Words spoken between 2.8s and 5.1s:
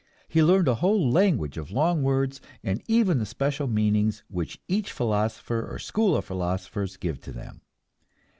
even the special meanings which each